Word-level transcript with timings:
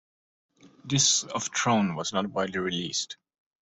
"Discs 0.87 1.25
of 1.25 1.51
Tron" 1.51 1.93
was 1.93 2.11
not 2.11 2.25
widely 2.25 2.57
released. 2.59 3.17